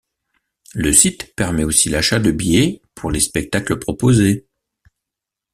[0.73, 4.47] Le site permet aussi l'achat de billets pour les spectacles proposés.